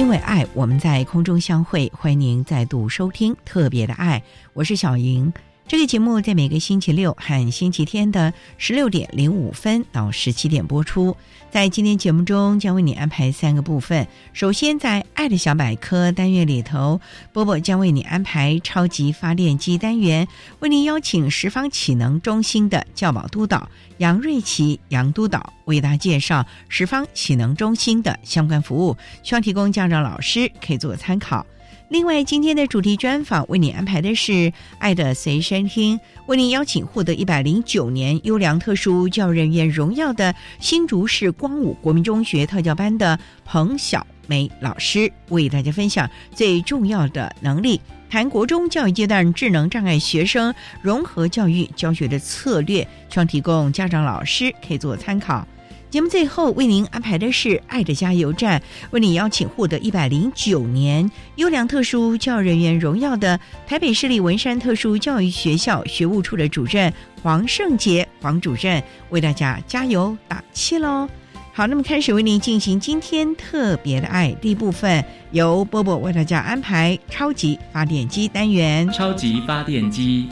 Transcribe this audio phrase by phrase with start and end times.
[0.00, 1.92] 因为爱，我们在空中相会。
[1.94, 4.22] 欢迎您再度收听特别的爱，
[4.54, 5.30] 我是小莹。
[5.70, 11.16] 这个节目在每个星期六和星期天的十六点零五分到十七点播出。
[11.48, 14.04] 在今天节目中，将为你安排三个部分。
[14.32, 17.00] 首先，在“爱的小百科”单元里头，
[17.32, 20.26] 波波将为你安排“超级发电机”单元，
[20.58, 31.46] 为您邀请十方启能中心的教保督导杨瑞琪杨督导为大家介绍十方启能中心的相关服务，希望提供家长、老师可以做个参考。
[31.90, 34.32] 另外，今天的主题专访为你安排的是
[34.78, 55.44] 《爱的随身听》，为您邀请获得一百零九年优良特殊教育人员荣耀的新竹市光武国民中学特教班的彭小梅老师，为大家分享最重要的能力，谈国中教育阶段智能障碍学生融合教育教学的策略，希望提供家长、老师可以做参考。
[55.90, 58.60] 节目最后为您安排的是《爱的加油站》，
[58.92, 71.08] 为你邀请获得一百零九年优良特殊教育人员荣耀的台北市立文山特殊教育学校学务处的主任黄胜杰黄主任，为大家加油打气喽！
[71.52, 78.88] 好，那么开始为您进行今天特别的爱第一部分，由波波为大家安排超级发电机单元。
[78.92, 80.28] 超级发电机，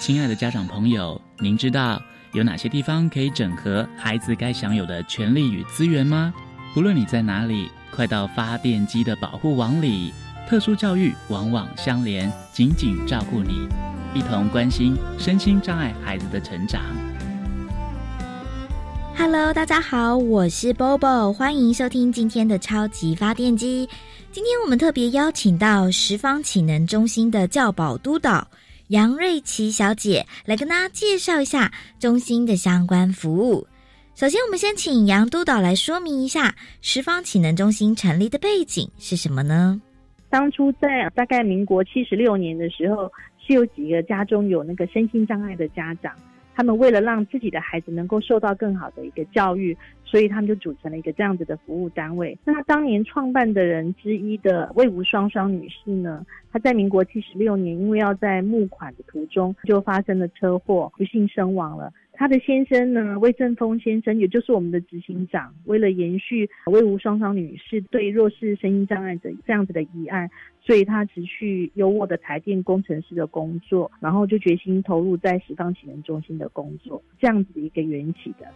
[0.00, 2.00] 亲爱的家长朋友，您知道？
[2.34, 6.34] 有哪些地方可以整合孩子该享有的权利与资源吗？
[6.74, 10.12] 无论你在哪里，快到发电机的保护网里。
[10.48, 13.68] 特殊教育网网相连，紧紧照顾你，
[14.14, 16.82] 一同关心身心障碍孩子的成长。
[19.16, 23.88] Hello，大家好，我是 Bobo，欢迎收听今天的超级发电机。
[24.32, 28.44] 今天我们特别邀请到十方启能中心的教保督导。
[28.88, 33.66] 杨瑞琪小姐来跟大家介绍一下中心的相关服务。
[34.14, 39.80] 首先，我们先请杨督导来说明一下十方启能中心成立的背景是什么呢？
[40.28, 43.10] 当初在大概民国七十六年的时候，
[43.44, 46.12] 是有几个家中有那个身心障碍的家长。
[46.54, 52.38] 他们为了让自己的孩子能够受到更好的一个教育，所以他们就组成了一个这样子的服务单位。
[52.44, 61.92] 那当年创办的人之一的魏无双双女士呢，她在民国七十六年，因为要在募款的途中就发生了车祸，不幸身亡了。
[62.16, 70.30] 她的先生呢，魏正峰先生，也就是我们的执行长，为了延续魏无双双女士对弱势声音障碍者这样子的遗案。
[70.66, 78.46] 所以他辞去优渥的台电工程师的工作，然后就决心投入在十方启能中心的工作，这样子的一个缘起的。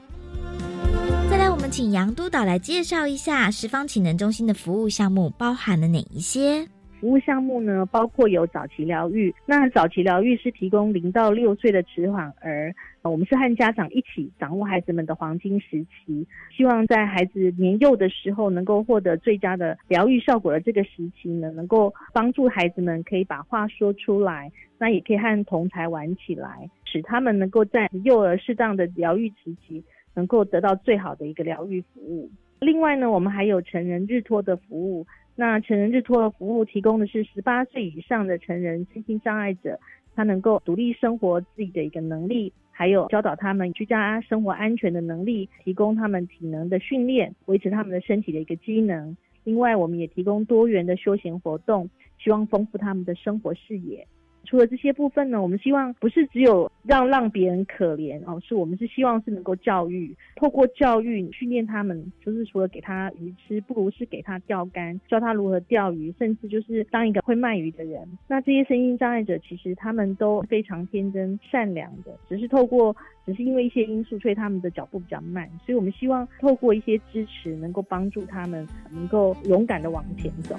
[1.29, 6.67] 再来，我们请杨督导来介绍一下十方启能中心的服务项目包含了哪一些？
[6.99, 9.33] 服务项目呢，包括有早期疗愈。
[9.47, 29.83] 那早期疗愈是提供零到六岁的迟缓儿，我们是和家长一起掌握孩子们的黄金时期，希望在孩子年幼的时候能够获得最佳的疗愈效果的这个时期呢，能够帮助孩子们可以把话说出来，那也可以和同才玩起来，使他们能够在幼儿适当的疗愈时期，
[30.15, 32.31] 能够得到最好的一个疗愈服务。
[32.61, 35.07] 另外呢，我们还有成人日托的服务。
[35.41, 39.79] 那成人日托的服务提供的是十八岁以上的成人身心障碍者，
[40.19, 49.17] 他能够独立生活自己的一个能力，还有教导他们居家生活安全的能力，提供他们体能的训练，维持他们的身体的一个机能。
[49.45, 51.89] 另外，我们也提供多元的休闲活动，
[52.19, 54.05] 希望丰富他们的生活视野。
[54.49, 68.09] 除了这些部分呢，我们希望不是只有让让别人可怜哦，是我们是希望是能够教育，透过教育训练他们，就是除了给他鱼吃，不如是给他钓竿，教他如何钓鱼，甚至就是当一个会卖鱼的人。
[68.27, 72.97] 那这些身心障碍者其实他们都非常天真善良的，只是透过，
[73.27, 75.47] 只是因为一些因素，所以他们的脚步比较慢。
[75.67, 80.57] 所以我们希望透过一些支持，能够帮助他们，能够勇敢的往前走。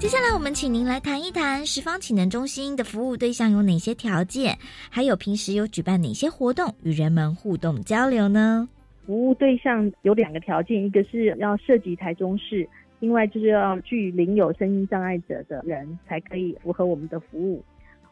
[0.00, 4.56] 接下来，我们请您来谈一谈十方启能中心的服务对象有哪些条件，
[4.88, 8.68] 还有平时有举办哪些活动与人们互动交流呢？
[9.04, 12.66] 服务对象有两个条件，一个是要涉及台中市，
[13.00, 17.60] 另外就是要具领有身心障碍者的人才可以符合我们的服务。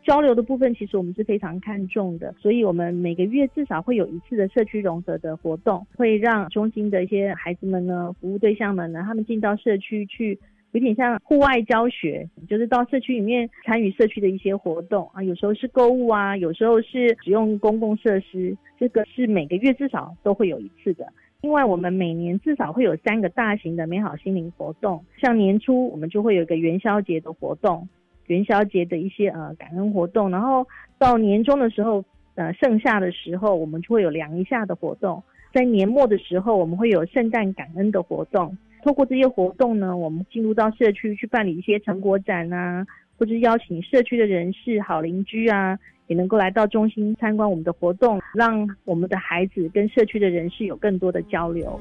[0.05, 10.37] 交流的部分，其实我们是非常看重的，所以我们每个月至少会有一次的社区融合的活动，会让中心的一些孩子们呢，服务对象们呢，他们进到社区去。
[10.77, 21.11] 有点像户外教学，就是到社区里面参与社区的一些活动啊，有时候是购物啊，有时候是使用公共设施，这个是每个月至少都会有一次的。
[21.41, 27.89] 另外，我们每年至少会有三个大型的美好心灵活动，像年初我们就会有一个元宵节的活动，
[28.27, 30.67] 元宵节的一些呃感恩活动，然后
[30.99, 35.23] 到年终的时候，呃盛夏的时候，我们就会有凉一下的活动，
[35.55, 38.55] 在年末的时候，我们会有圣诞感恩的活动。
[38.87, 42.87] 透过这些活动呢，我们进入到社区去办理一些成果展啊，
[43.19, 51.81] 或者邀请社区的人士、好邻居啊，也能够来到中心参观我们的活动，让我们的孩子跟社区的人士有更多的交流。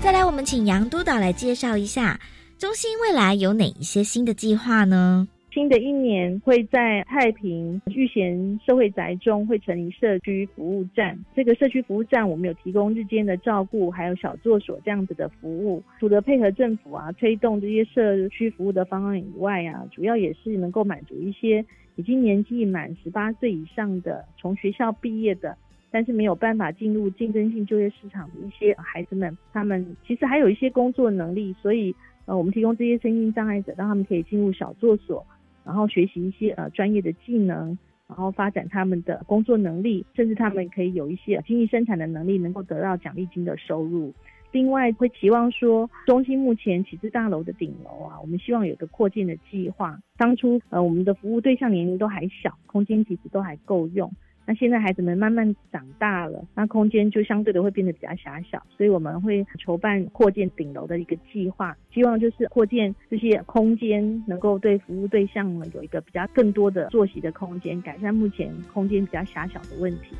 [0.00, 2.20] 再来，我们请杨督导来介绍一下
[2.58, 5.26] 中心未来有哪一些新的计划呢？
[5.52, 11.22] 新的一年会在太平玉贤社会宅中会成立社区服务站。
[11.34, 15.82] 这个社区服务站，我们有提供日间的照顾，还有小作所这样子的服务。
[16.00, 21.62] 除了配合政府啊推动这些社区服务的方案以外啊，主要也是能够满足一些
[21.96, 25.54] 已经年纪满十八岁以上的，从学校毕业的，
[25.90, 29.36] 但是没有办法进入竞争性就业市场的一些孩子们。
[29.52, 31.94] 他们其实还有一些工作能力，所以
[32.24, 35.22] 呃，我们提供这些身心障碍者，让他们可以进入小作所。
[35.64, 37.76] 然后学习一些呃专业的技能，
[38.08, 44.12] 然后发展他们的工作能力，甚至他们可以有一些经济生产的能力，能够得到奖励金的收入。
[44.50, 49.98] 另外会期望说，中心目前启智大楼的顶楼啊，我们希望有个扩建的计划。
[50.18, 54.12] 当初呃我们的服务对象年龄都还小，空间其实都还够用。
[54.44, 70.16] 那现在孩子们慢慢长大了，那空间就相对的会变得比较狭小，所以我们会筹办扩建顶楼的一个计划，希望就是扩建这些空间，能够对服务对象呢有一个比较更多的坐席的空间，改善目前空间比较狭小的问题。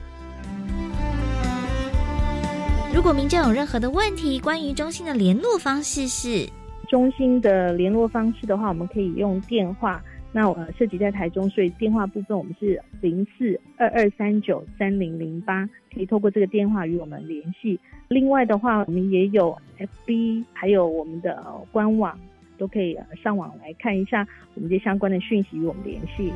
[2.94, 6.48] 如果民众有任何的问题，关于中心的联络方式是
[6.88, 10.00] 中心的联络方式的话，我们可以用电话。
[10.32, 17.78] 那呃，涉及在台中，所以电话部分我们是零四二二三九三零零八，可以透过这个电话与我们联系。
[18.08, 22.18] 另外的话，我们也有 FB，还有我们的官网，
[22.56, 26.32] 都可以上网来看一下我们这相关的讯息与我们联系。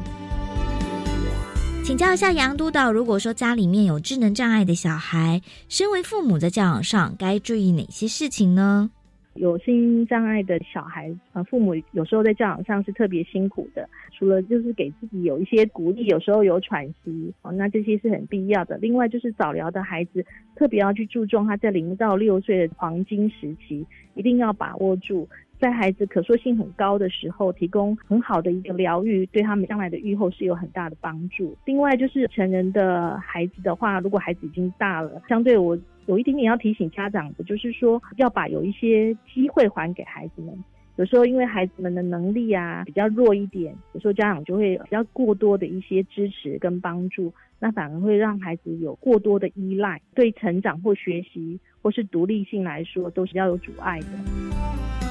[1.83, 8.91] 请教一下杨督导，如果说家里面有智能障碍的小孩，身为父母在教养上该注意哪些事情呢？
[9.37, 13.89] 有心障碍的小孩，呃，父母有时候在教养上是特别辛苦的。
[14.13, 18.79] 除了就是给自己有一些鼓励，有时候有喘息，哦，那这些是很必要的。
[18.79, 20.25] 另外就是早疗的孩子，
[20.55, 25.29] 特别要去注重他在零到六岁的黄金时期，一定要把握住。
[25.59, 31.57] 在孩子可塑性很高的时候，提供很好的一个疗愈，对他们将来的愈后是有很大的帮助。
[31.65, 40.55] 另外就是成人的孩子的话，如果孩子已经大了，相对我有一点点要提醒家长的，就是说要把有一些机会还给孩子们。
[40.97, 55.06] 有时候因为孩子们的能力啊比较弱一点，有时候家长就会比较过多的一些支持跟帮助，那反而会让孩子有过多的依赖，对成长或学习或是独立性来说都是要有阻碍的。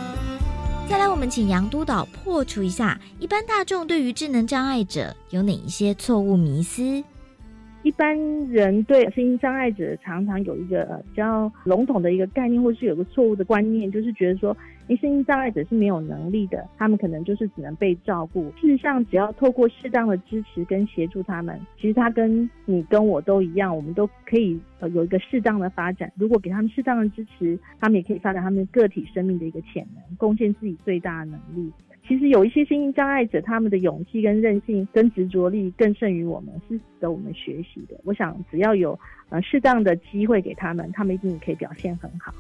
[0.88, 7.04] 再来，我们请杨督导破除一下一般大众对于智能障碍者有哪一些错误迷思。
[7.86, 18.52] 一般人对身心障碍者常常有一个比较笼统的一个概念，或是有个错误的观念，就是觉得说，因身心障碍者是没有能力的，他们可能就是只能被照顾。
[18.60, 26.12] 事实上，只要透过适当的支持跟协助他们，其实他跟你跟我都一样，我们都可以呃有一个适当的发展。
[26.16, 31.72] 如果给他们适当的支持，他们也可以发展他们个体生命的一个潜能，贡献自己最大的能力。
[32.08, 38.00] 其实有一些心灵障碍者，他们的勇气跟韧性跟执着力更胜于我们，是值得我们学习的。
[38.04, 42.32] 我想，只要有呃适当的机会给他们，他们一定可以表现很好。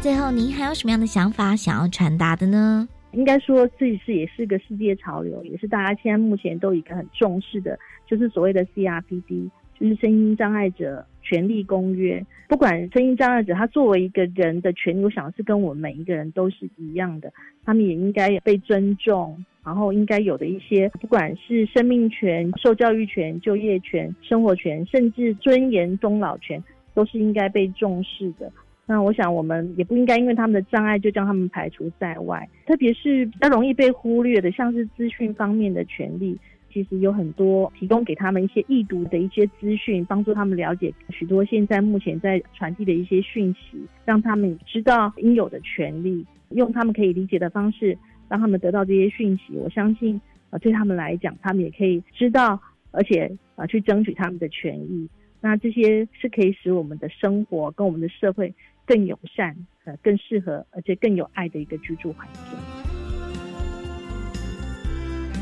[0.00, 2.88] 最后，您还有什么样的想法想要传达的呢？
[3.12, 12.24] 应该说，这是也是个世界潮流，也是大家现在目前都一个很重视的，就是所谓的 CRPD，就是声音障碍者权利公约。
[12.48, 17.32] 不管声音障碍者他作为一个人的权利，我想是跟我们每一个人都是一样的，
[17.64, 26.62] 他们也应该被尊重，然后应该有的一些，不管是生命权、受教育权、就业权、生活权，甚至尊严终老权，
[26.94, 28.50] 都是应该被重视的。
[28.88, 36.38] 那我想，我们也不应该因为他们的障碍就将他们排除在外，特别是比较容易被忽略的，像是资讯方面的权利，
[36.76, 47.96] 其实有很多提供给他们一些易读的一些资讯，帮助他们了解许多现在目前在传递的一些讯息，让他们知道应有的权利，用他们可以理解的方式，
[48.28, 49.54] 让他们得到这些讯息。
[49.54, 55.08] 我相信，呃，对他们来讲，他们也可以知道，而且啊，去争取他们的权益。
[55.40, 58.52] 那这些是可以使我们的生活跟我们的社会。
[58.88, 62.85] 更友善、呃，更适合，而且更有爱的一个居住环境。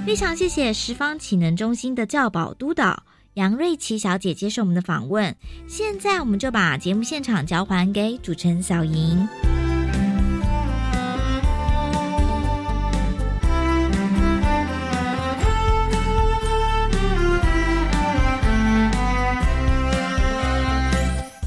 [0.04, 5.34] 非常谢谢十方启能中心的教保督导杨瑞琪小姐接受我们的访问。
[5.66, 9.26] 现在，我们就把节目现场交还给主持人小莹。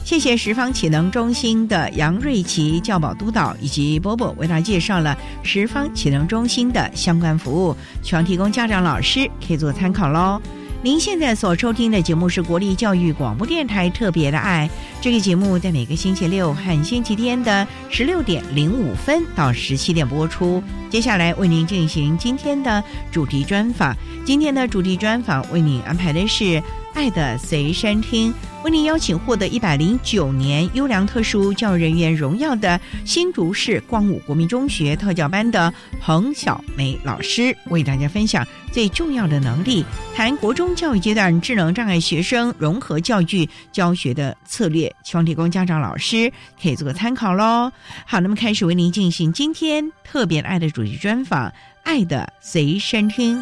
[0.07, 10.41] 谢谢十方启能中心的杨瑞琪教保督导以及波波为大家介绍了十方启能中心的相关服务，希望提供家长老师可以做参考喽。
[10.81, 14.69] 您现在所收听的节目是国立教育广播电台特别的爱，
[15.01, 20.63] 这个节目在每个星期六和星期天的十六点零五分到十七点播出。
[20.89, 26.63] 接下来为您进行今天的主题专访，今天的主题专访为您安排的是。
[26.97, 39.85] 爱的随身听，为您邀请获得一百零九年优良特殊教育人员荣耀的新竹市光武国民中学特教班的彭小梅老师，为大家分享最重要的能力，
[40.15, 47.71] 谈国中教育阶段智能障碍学生融合教育教学的策略，希望提供家长老师可以做个参考喽。
[48.07, 53.39] 好，那么开始为您进行今天特别爱的主题专访，爱的随身听。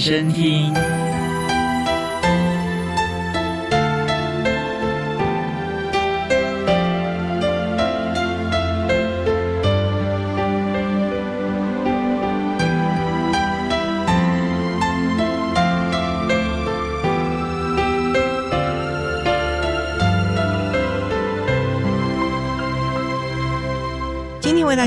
[0.00, 0.99] 身听。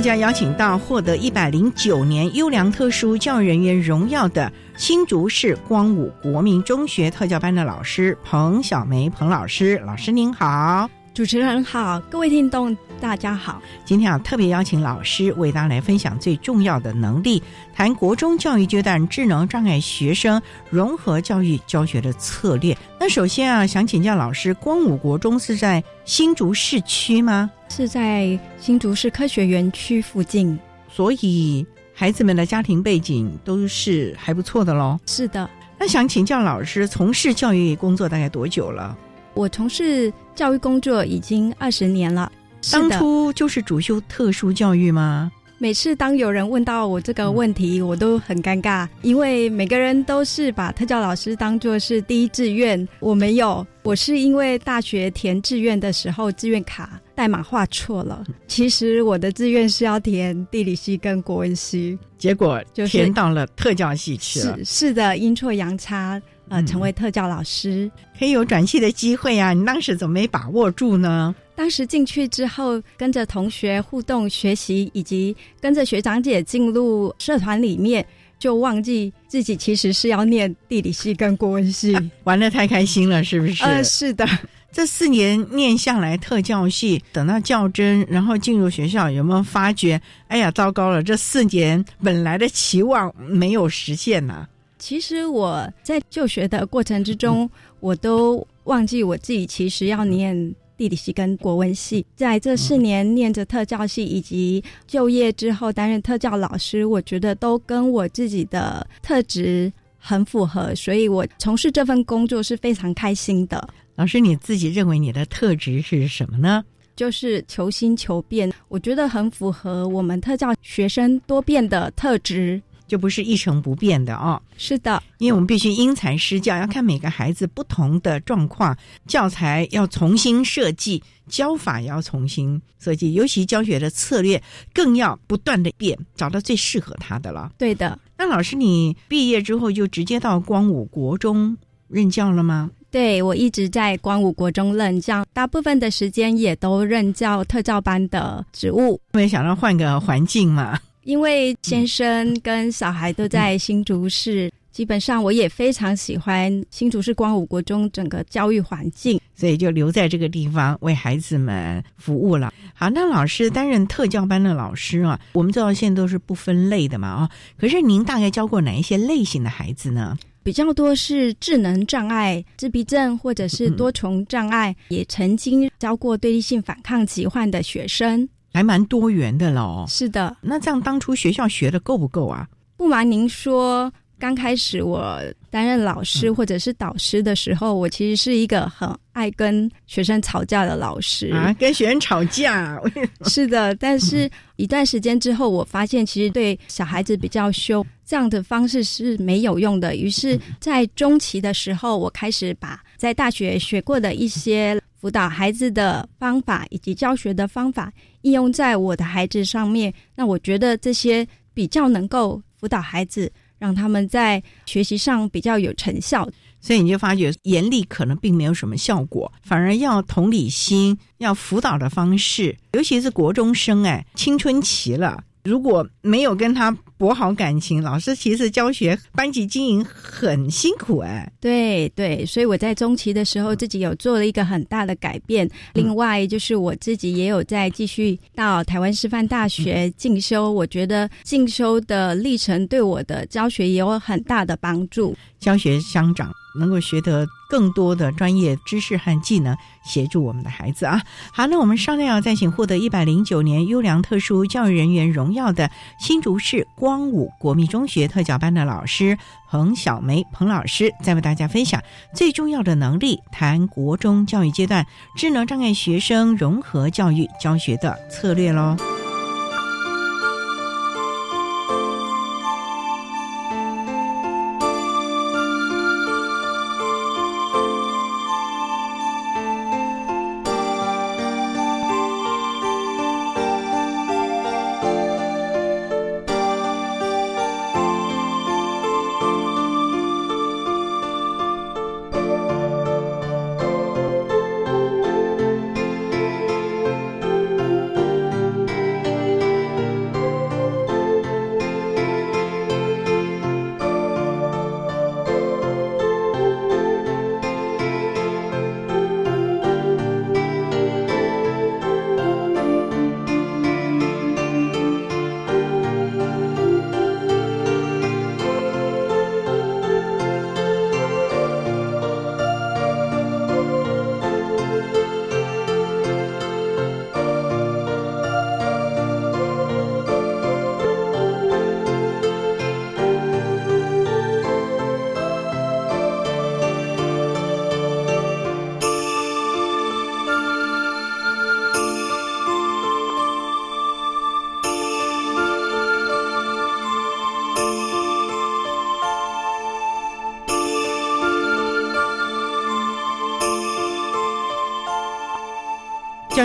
[0.03, 13.61] 家邀请到获得一百零九年优良特殊教育人员荣耀的新竹市光武国民中学特教班的老师彭小梅彭老师，老师您好，主持人好，各位听众大家好。
[13.85, 17.41] 今天啊，特别邀请老师为大家来分享最重要的能力，
[17.73, 22.77] 谈国中教育阶段智能障碍学生融合教育教学的策略。
[22.99, 27.49] 那首先啊，想请教老师，光武国中是在新竹市区吗？
[27.75, 34.99] 是在新竹市科学园区附近，所以孩子们的家庭背景都是还不错的喽。
[35.07, 35.49] 是的，
[35.79, 38.95] 那想请教老师，从事教育工作大概多久了？
[39.33, 42.31] 我从事教育工作已经二十年了。
[42.71, 45.31] 当初就是主修特殊教育吗？
[45.57, 58.23] 每次当有人问到我这个问题，我都很尴尬，因为每个人都是把特教老师当做是第一志愿，我没有，我是因为大学填志愿的时候，志愿卡代码画错了。
[58.47, 64.57] 其实我的志愿是要填地理系跟国文系，结果就填到了特教系去了。
[64.57, 69.53] 是是的，阴错阳差，呃，成为特教老师，可以有转系的机会啊！
[69.53, 71.33] 你当时怎么没把握住呢？
[71.55, 78.03] 当时进去之后，跟着同学互动学习，以及跟着学长姐进入社团里面，
[78.39, 83.63] 就忘记自己其实是要念地理系跟国文系， 玩的太开心了，是不是？
[83.63, 84.27] 呃，是的。
[84.73, 90.01] 这四年念下来，特教系等到较真，然后进入学校，有没有发觉？
[90.27, 91.03] 哎呀，糟糕了！
[91.03, 94.47] 这四年本来的期望没有实现呢。
[94.79, 97.49] 其实我在就学的过程之中，
[97.79, 100.53] 我都忘记我自己其实要念。
[100.75, 113.69] 地理系跟国文系，在这四年念着特教系，以及就业之后担任特教老师，我觉得都跟我自己的特质很符合，所以我从事这份工作是非常开心的。
[113.95, 116.63] 老师，你自己认为你的特质是什么呢？
[116.95, 122.61] 就是求新求变，我觉得很符合我们特教学生多变的特质。
[122.85, 124.39] 就不是一成不变的哦。
[124.57, 134.39] 是的，因为我们必须因材施教，要看每个孩子不同的状况，教材要重新设计，教法也要重新设计，尤其教学的策略
[134.73, 137.51] 更要不断的变，找到最适合他的了。
[137.57, 137.97] 对的。
[138.17, 141.57] 那老师，你毕业之后就直接到光武国中
[141.87, 142.69] 任教了吗？
[142.93, 149.01] 对，我一直在光武国中任教，大部分的时间也都任教特教班的职务。
[149.13, 150.79] 没想到换个环境嘛。
[151.01, 162.53] 因为先生跟小孩都在新竹市，基本上我也非常喜欢新竹市光武国中整个教育环境，所以就留在这个地方为孩子们服务了。
[162.75, 170.15] 好，那老师担任特教班的老师啊，我们知道现在都是不分类的嘛啊，可是您大概教过哪一些类型的孩子呢？
[170.43, 178.27] 比较多是智能障碍、自闭症或者是多重障碍，也曾经教过对立性反抗疾患的学生。
[178.53, 179.85] 还蛮多元的喽。
[179.87, 182.47] 是的，那这样当初学校学的够不够啊？
[182.75, 185.19] 不瞒您说，刚开始我
[185.53, 192.81] 担任老师或者是导师的时候，我其实是一个很爱跟学生吵架的老师啊，跟学生吵架。
[193.29, 199.95] 是的，但是一段时间之后，我发现其实对小孩子比较凶，这样的方式是没有用的。
[199.95, 204.81] 于是，在中期的时候，我开始把在大学学过的一些。
[205.03, 207.91] 辅导孩子的方法以及教学的方法
[208.21, 213.29] 应用在我的孩子上面，那我觉得这些比较能够辅导孩子，
[213.59, 216.27] 让他们在学习上比较有成效。
[216.59, 225.21] 所以你就发觉严厉可能并没有什么效果，反而要同理心，要辅导的方式，尤其是国中生，哎，青春期了。
[225.43, 226.71] 如果没有跟他
[227.03, 231.29] 博好感情，老师其实教学班级经营很辛苦哎。
[231.41, 235.45] 对对，所以我在中期的时候自己有做了一个很大的改变。
[235.73, 245.13] 另外就是我自己也有在继续到台湾师范大学进修，我觉得进修的历程对我的教学也有很大的帮助。
[245.41, 246.31] 教学相长。
[246.55, 251.01] 能够学得更多的专业知识和技能，协助我们的孩子啊！
[251.31, 259.17] 好，那我们商量要再请获得一百零九年优良特殊教育人员荣耀的新竹市光武国民中学特教班的老师
[259.49, 261.81] 彭小梅彭老师，再为大家分享
[262.15, 264.85] 最重要的能力，谈国中教育阶段
[265.15, 268.75] 智能障碍学生融合教育教学的策略喽。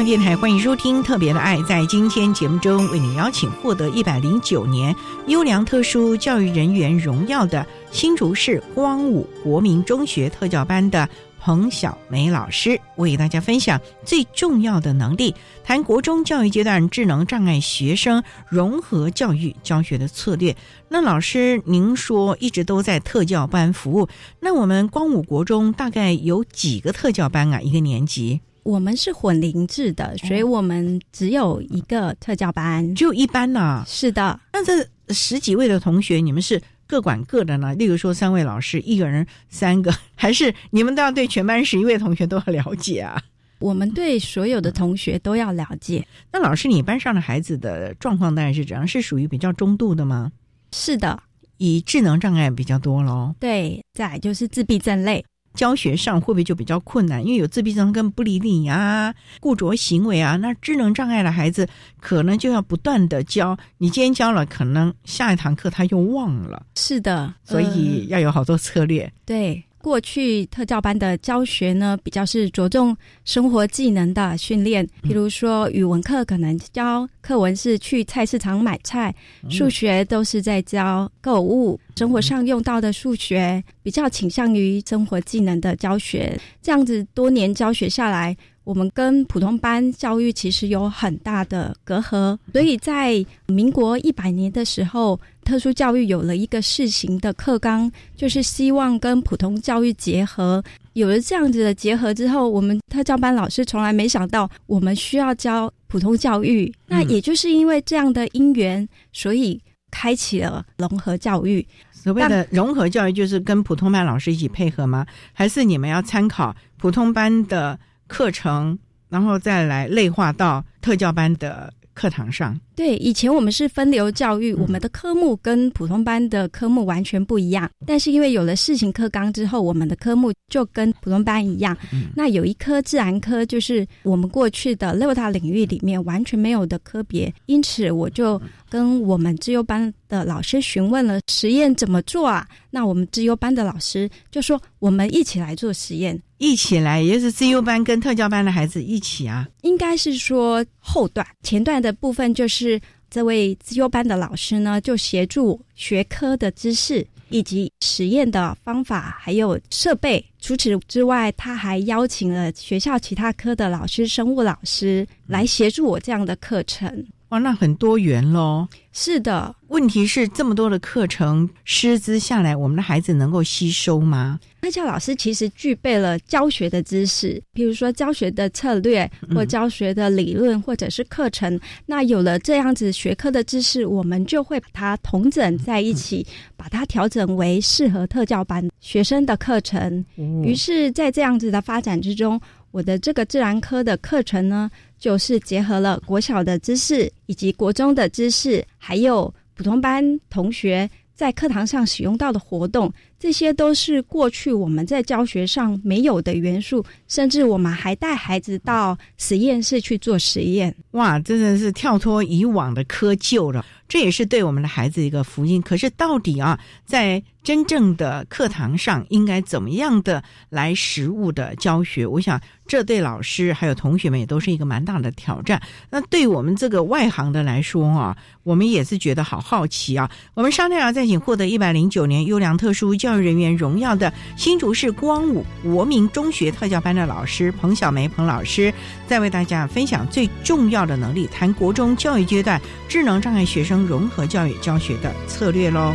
[0.09, 1.59] 电台欢迎收听《特别的爱》。
[1.67, 11.07] 在今天节目中，为你邀请获得一百零九年优良特殊教育人员荣耀的新竹市光武国民中学特教班的
[11.39, 20.57] 彭小梅老师，为大家分享最重要的能力，谈国中教育阶段智能障碍学生融合教育教学的策略。
[20.89, 24.09] 那老师，您说一直都在特教班服务，
[24.41, 27.61] 那我们光武国中大概有几个特教班啊？
[27.61, 28.41] 一个年级？
[28.69, 33.83] 我们是混龄制的，所以我们只有一个特教班，就一班呢。
[33.87, 37.75] 是的，那这十几位的同学，你们是各管各的呢？
[37.77, 43.19] 例如说，三位老师，一个人三个， 还是你们都要对全班十一位同学都要了解啊？
[43.59, 46.07] 我们对所有的同学都要了解。
[46.31, 48.87] 那老师，你班上的孩子的状况大概是怎样？
[48.87, 50.31] 是属于比较中度的吗？
[50.73, 51.19] 是的。
[51.57, 53.35] 以智能障碍比较多喽。
[53.41, 55.25] 对，再就是自闭症类。
[55.59, 57.21] 教学上会不会就比较困难？
[57.27, 61.69] 因为有自闭症跟不理你啊、固着行为啊，那智能障碍的孩子
[62.01, 63.59] 可能就要不断的教。
[63.79, 66.65] 你今天教了，可能下一堂课他又忘了。
[66.77, 69.13] 是的，所以要有好多策略。
[69.27, 69.61] 对。
[69.89, 79.15] 过去特教班的教学呢，比较是着重生活技能的训练，譬如说语文课可能教课文是去菜市场买菜，
[79.49, 86.39] 数学都是在教购物，生活上用到的数学比较倾向于生活技能的教学。
[86.61, 88.37] 这样子多年教学下来，
[88.69, 95.19] 我们跟普通班教育其实有很大的隔阂，所以在民国一百年的时候。
[95.49, 100.63] 特殊教育有了一个试行的课纲，就是希望跟普通教育结合。
[100.93, 106.71] 有了这样子的结合之后，我们特教班老师从来没想到我们需要教普通教育。
[106.87, 109.59] 那也就是因为这样的因缘，所以
[109.91, 111.67] 开启了融合教育。
[111.91, 115.07] 所谓的融合教育，就是跟普通班老师一起配合吗？
[115.33, 118.77] 还是你们要参考普通班的课程，
[119.09, 121.73] 然后再来内化到特教班的？
[121.95, 127.69] 课堂上，对以前我们是分流教育，我们的科目跟普通班的科目完全不一样。
[127.85, 131.77] 但是因为有了试行课纲之后，我们的科目就跟普通班一样。
[132.15, 138.41] 那有一科自然科，就是我们过去的六大领域里面完全没有的科别，因此我就。
[138.71, 142.47] 跟我们自优班的老师询问了实验怎么做啊？
[142.69, 152.68] 那我们自优班的老师就说：“我们一起来做实验，一起来，也就是自优班跟特教班的孩子一起啊。”应该是说后段，前段的部分就是
[153.11, 160.25] 这位自优班的老师呢，就协助学科的知识以及实验的方法，还有设备。
[160.41, 167.07] 除此之外，他还邀请了学校其他科的老师、生物老师来协助我这样的课程。
[167.31, 168.67] 哇，那很多元喽！
[168.93, 174.41] 是的，问题是这么多的课程师资下来，我们的孩子能够吸收吗？
[174.63, 181.59] 那教老师其实具备了教学的知识，比如说教学的策略或教学的理论，或者是课程。
[181.85, 186.27] 那有了这样子学科的知识，我们就会把它统整在一起，
[186.57, 190.05] 把它调整为适合特教班学生的课程。
[190.17, 194.71] 于是，在这样子的发展之中，我的这个自然科的课程呢？
[194.99, 206.85] 就是结合了国小的知识，以及国中的知识，还有普通班同学在课堂上使用到的活动，这些都是过去我们在教学上没有的元素。
[207.09, 210.75] 甚至我们还带孩子到实验室去做实验。
[210.93, 215.61] 哇，真的是跳脱以往的窠臼了，这也是对我们的孩子一个福音。
[215.63, 222.07] 可是到底啊，在真正的课堂上应该怎么样的来实物的教学？
[222.07, 222.41] 我想。
[222.69, 225.59] 这对老师还有同学们也都是一个蛮大的挑战。
[225.89, 230.11] 那对我们这个外行的来说啊，我们也是觉得好好奇啊。
[230.35, 238.71] 我们商量要再请获得一百零九年优良特殊教教育人员荣耀的新竹市光武国民中学特教班的老师彭小梅彭老师，
[239.07, 245.95] 再为大家分享最重要的能力，谈国中教育阶段智能障碍学生融合教育教学的策略喽。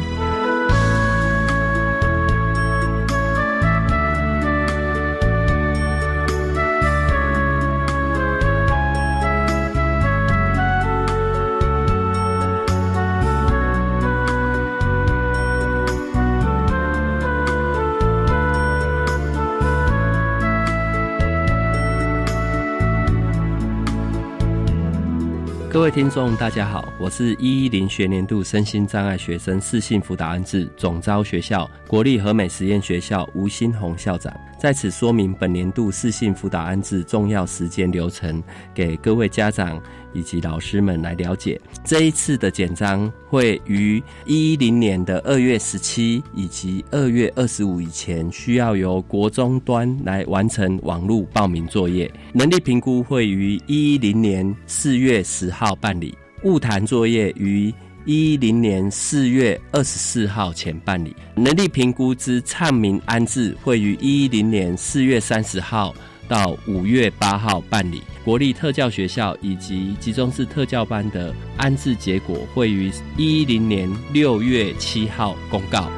[25.73, 34.31] 各位听众，大家好，我是一一零学年度身心障碍学生适性辅导安置总招学校国立和美实验学校吴新红校长，
[34.63, 38.41] 在此说明本年度适性辅导安置重要时间流程，
[38.73, 39.77] 给各位家长。
[40.13, 52.09] 以及老师们来了解这一次的简章会于一零年的二月十七以及二月二十五以前，需要由国中端来完成网络报名作业。
[52.31, 57.73] 能力评估会于一零年四月十号办理，物谈作业于
[58.05, 61.15] 一零年四月二十四号前办理。
[61.35, 65.93] 能力评估之唱民安置会于一零年四月三十号。
[66.25, 75.91] 到五月八号办理国立特教学校以及集中式特教班的安置结果，会于一零年六月七号公告。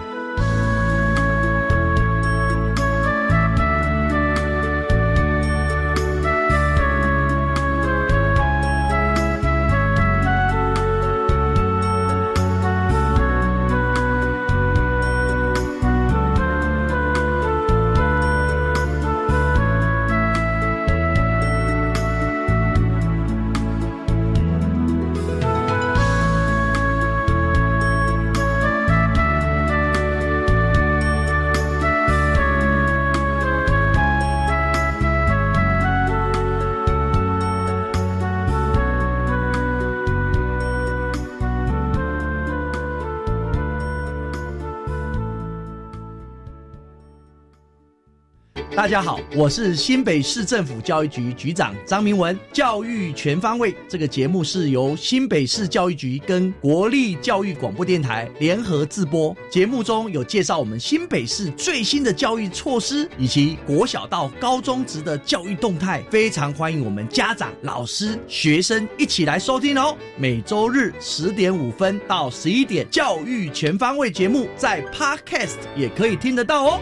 [48.96, 52.40] 大家好，我是新北市政府教育局局长张明文。
[52.54, 59.36] 教育全方位这个节目是由新北市教育局跟国立教育广播电台联合制播。
[59.52, 69.94] 节目中有介绍我们新北市最新的教育措施，以及国小到高中职的教育动态，非常欢迎我们家长、老师、学生一起来收听哦。
[70.16, 76.80] 每周日十点五分到十一点，教育全方位节目在 Podcast 也可以听得到哦。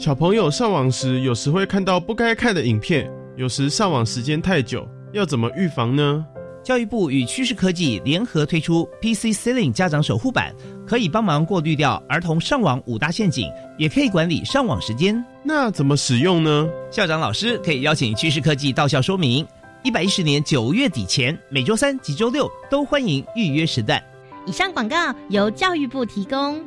[0.00, 6.24] 小朋友上网时，有时会看到不该看的影片，有时上网时间太久，要怎么预防呢？
[6.64, 10.54] 教育部与趋势科技联合推出 PC Ceiling 家长守护版，
[10.86, 15.22] 可以帮忙过滤掉儿童上网五大陷阱，也可以管理上网时间。
[15.42, 16.66] 那怎么使用呢？
[16.90, 19.46] 校长老师可以邀请趋势科技到校说明。
[19.82, 24.02] 一百一十年九月底前，每周三及周六都欢迎预约时段。
[24.46, 26.58] 以上广告由教育部提供。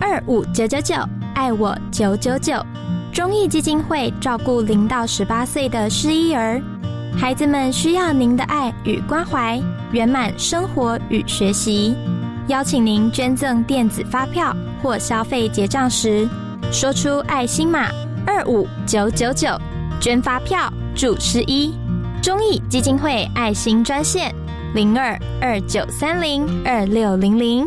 [0.00, 0.94] 二五九九九，
[1.34, 2.64] 爱我九九九，
[3.12, 6.62] 中义基金会照顾零到十八岁的失依儿，
[7.16, 9.60] 孩子们需要您的爱与关怀，
[9.92, 11.96] 圆满生活与学习。
[12.46, 16.28] 邀请您捐赠电子发票或消费结账时，
[16.70, 17.88] 说出爱心码
[18.26, 19.48] 二五九九九，
[20.00, 21.74] 捐发票助失依。
[22.22, 24.34] 中义基金会爱心专线
[24.74, 27.66] 零二二九三零二六零零。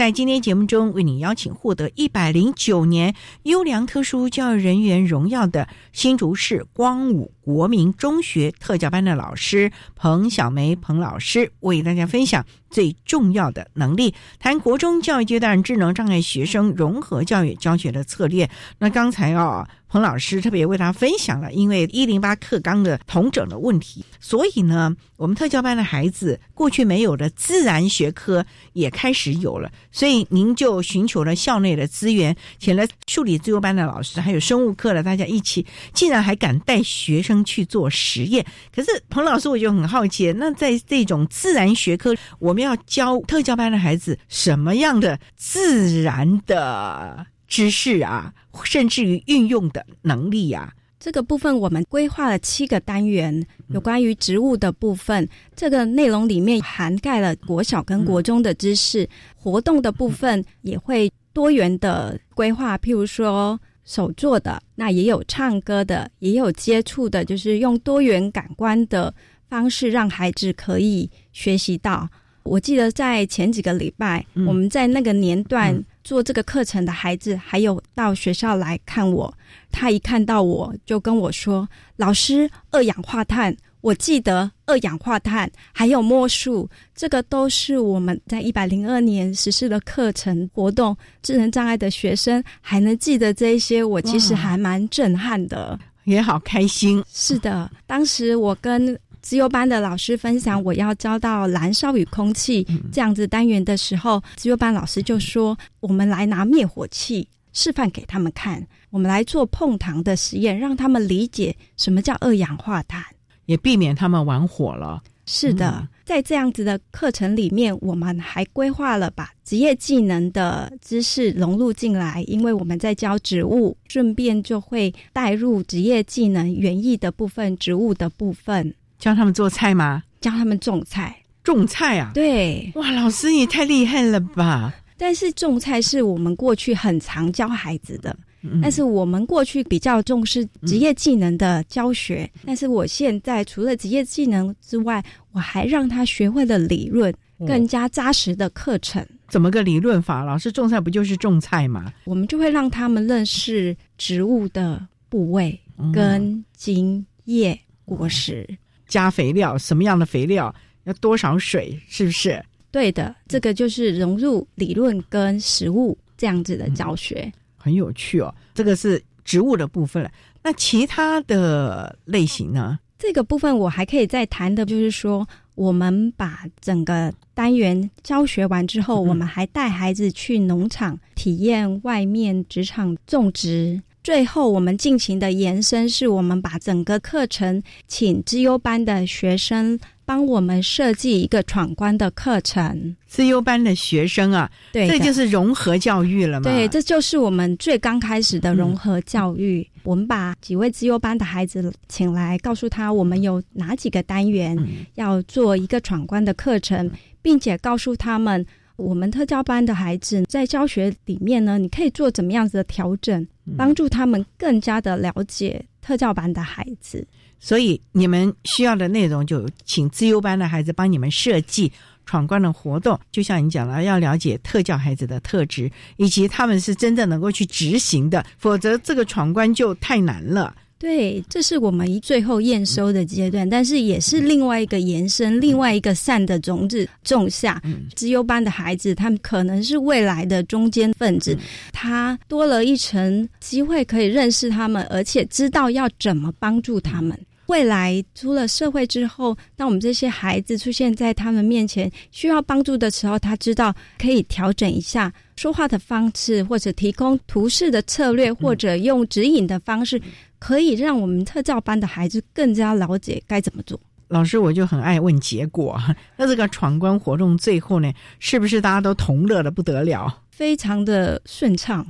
[0.00, 18.48] 在今天节目中，为你邀请获得一百零九年优良特殊教育人员荣耀的新竹市光武国民中学特教班的老师彭小梅彭老师，为大家分享最重要的能力，谈国中教育阶段智能障碍学生融合教育教学的策略。
[18.78, 19.68] 那刚才啊。
[19.92, 38.44] 彭老师特别为他分享了，因为一零八课纲的同整的问题，所以呢，我们特教班的孩子过去没有的自然学科也开始有了，所以您就寻求了校内的资源，请了数理自由班的老师，还有生物课的大家一起，竟然还敢带学生去做实验。
[38.74, 47.26] 可是彭老师我就很好奇，那在这种自然学科，我们要教特教班的孩子什么样的自然的？
[47.48, 59.08] 知识啊，甚至于运用的能力呀，这个部分我们规划了七个单元，有关于植物的部分，这个内容里面涵盖了国小跟国中的知识。
[59.34, 69.12] 活动的部分也会多元的规划，譬如说手做的，那也有唱歌的，也有接触的，就是用多元感官的
[69.48, 72.06] 方式让孩子可以学习到。
[72.42, 75.82] 我记得在前几个礼拜，我们在那个年段。
[76.02, 79.32] 做这个课程的孩子，还有到学校来看我，
[79.70, 90.96] 他一看到我就跟我说：“老师，二氧化碳，我记得二氧化碳，还有魔术，这个都是我们在一百零二年实施的课程活动。
[91.22, 97.02] 智能障碍的学生还能记得这一些，我其实还蛮震撼的，也好开心。
[97.12, 98.98] 是的，当时我跟。
[99.22, 113.04] 自由班的老师分享，我要教到燃烧与空气这样子单元的时候，自由班老师就说：“我们来拿灭火器示范给他们看，我们来做碰糖的实验，让他们理解什么叫二氧化碳，
[113.46, 128.74] 也避免他们玩火了。”是的，在这样子的课程里面，我们还规划了把职业技能的知识融入进来，因为我们在教植物，顺便就会带入职业技能园艺的部分、植物的部分。
[128.98, 130.02] 教他们做菜吗？
[130.20, 132.10] 教他们种菜，种菜啊！
[132.12, 134.74] 对，哇，老师你太厉害了吧！
[135.00, 138.14] 但是种菜是我们过去很常教孩子的，
[138.60, 147.12] 但是我们过去比较重视职业技能的教学，但是我现在除了职业技能之外，我还让他学会了理论，
[147.46, 149.02] 更加扎实的课程。
[149.28, 150.22] 怎么个理论法？
[150.22, 151.90] 老师种菜不就是种菜吗？
[152.04, 155.58] 我们就会让他们认识植物的部位、
[155.94, 158.46] 根、茎、叶、果实，
[158.86, 162.44] 加肥料，什么样的肥料，要多少水，是不是？
[162.70, 168.34] 对的，这个就是融入理论跟实物这样子的教学，很有趣哦。
[168.54, 170.10] 这个是植物的部分了，
[170.42, 172.78] 那其他的类型呢？
[172.98, 175.26] 这个部分我还可以再谈的，就是说。
[175.56, 183.78] 我们把整个单元教学完之后，我们还带孩子去农场体验外面职场种植。
[184.02, 189.78] 最后，我们进行的延伸是我们把整个课程请资优班的学生。
[190.10, 196.50] 帮我们设计一个闯关的课程，自优班的学生啊，对，这就是融合教育了嘛？
[196.50, 199.64] 对，这就是我们最刚开始的融合教育。
[199.84, 204.58] 我们把几位自优班的孩子请来，告诉他我们有哪几个单元
[204.96, 206.90] 要做一个闯关的课程，
[207.22, 208.44] 并且告诉他们，
[208.74, 213.24] 我们特教班的孩子在教学里面呢，你可以做怎么样子的调整，
[213.56, 217.06] 帮助他们更加的了解特教班的孩子。
[217.40, 221.72] 所以你们需要的内容，就请自优班的孩子帮你们设计
[222.04, 222.98] 闯关的活动。
[223.10, 230.54] 就像你讲了，要了解特教孩子的特质，以及他们是真正能够去执行的，否则这个闯关就太难了。
[230.78, 237.62] 对，这是我们最后验收的阶段，但是也是另外一个延伸，另外一个善的种子种下。
[237.94, 241.36] 资优班的孩子，他们可能是未来的中间分子，
[241.70, 247.14] 他多了一层机会可以认识他们，而且知道要怎么帮助他们。
[247.50, 260.00] 未来出了社会之后，当我们这些孩子出现在他们面前需要帮助的时候，他知道可以调整一下说话的方式，或者提供图示的策略，或者用指引的方式，
[260.38, 263.78] 可以让我们特教班的孩子更加了解该怎么做。
[264.06, 265.76] 老师，我就很爱问结果。
[266.16, 270.22] 那这个闯关活动最后呢，是不是大家都同乐的不得了？
[270.30, 271.84] 非常的顺畅。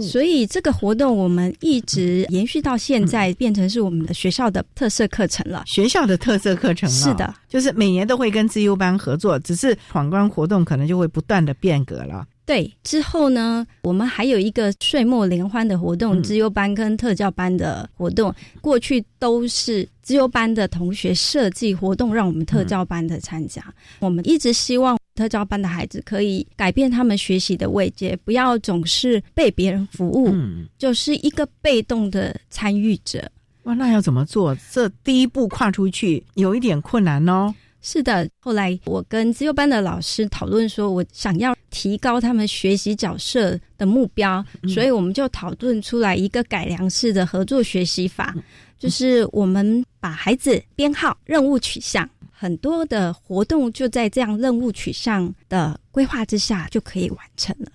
[0.00, 5.62] 所以这个活动我们一直延续到现在，变成是我们的学校的特色课程了。
[5.66, 12.26] 学校的特色课程是的，就是每年都会跟自优班合作，只是闯关活动可能就会不断的变革了。
[12.46, 23.64] 对，之后呢，我们还有一个岁末联欢的活动，自优班跟特教班的活动，过去都是自优班的同学设计活动，让我们特教班的参加。
[24.00, 24.98] 我们一直希望。
[25.14, 30.34] 特教班的孩子可以改变他们学习的位阶，不要总是被别人服务，
[30.76, 33.30] 就是一个被动的参与者。
[33.62, 34.56] 哇，那要怎么做？
[34.70, 37.54] 这第一步跨出去有一点困难哦。
[37.80, 48.34] 是的，后来我跟自由班的老师讨论说，我想要提高他们学习角色的目标，所以我们就讨论出来一个改良式的合作学习法，
[48.78, 52.08] 就是我们把孩子编号、任务取向。
[52.36, 57.70] 很多的活动就在这样任务取向的规划之下就可以完成了。